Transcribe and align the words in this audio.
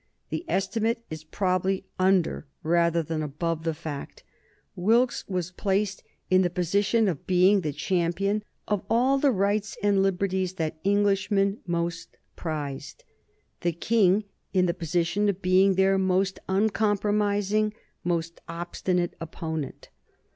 The 0.31 0.43
estimate 0.47 1.05
is 1.11 1.23
probably 1.23 1.85
under 1.99 2.47
rather 2.63 3.03
than 3.03 3.21
above 3.21 3.63
the 3.65 3.73
fact. 3.75 4.23
Wilkes 4.75 5.23
was 5.27 5.51
placed 5.51 6.01
in 6.27 6.41
the 6.41 6.49
position 6.49 7.07
of 7.07 7.27
being 7.27 7.61
the 7.61 7.71
champion 7.71 8.43
of 8.67 8.81
all 8.89 9.19
the 9.19 9.29
rights 9.29 9.77
and 9.83 10.01
liberties 10.01 10.53
that 10.53 10.79
Englishmen 10.83 11.59
most 11.67 12.17
prized; 12.35 13.03
the 13.59 13.73
King 13.73 14.23
in 14.53 14.65
the 14.65 14.73
position 14.73 15.29
of 15.29 15.39
being 15.43 15.75
their 15.75 15.99
most 15.99 16.39
uncompromising, 16.49 17.71
most 18.03 18.41
obstinate 18.49 19.13
opponent. 19.21 19.89